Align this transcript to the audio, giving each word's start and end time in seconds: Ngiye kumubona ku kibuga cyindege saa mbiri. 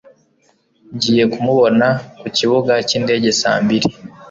Ngiye 0.95 1.23
kumubona 1.33 1.87
ku 2.19 2.27
kibuga 2.37 2.71
cyindege 2.87 3.29
saa 3.41 3.59
mbiri. 3.63 3.87